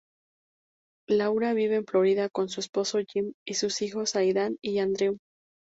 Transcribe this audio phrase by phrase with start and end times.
[1.07, 5.19] Laura vive en Florida con su esposo Jim, y sus hijos Aidan y Andrew.